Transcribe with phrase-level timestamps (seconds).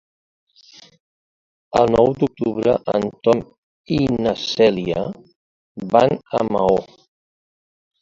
[1.81, 3.45] El nou d'octubre en Tom
[4.01, 5.07] i na Cèlia
[5.95, 6.85] van a Maó.